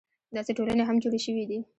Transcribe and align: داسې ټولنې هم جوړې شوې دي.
داسې 0.35 0.51
ټولنې 0.57 0.83
هم 0.85 0.95
جوړې 1.03 1.19
شوې 1.25 1.43
دي. 1.49 1.59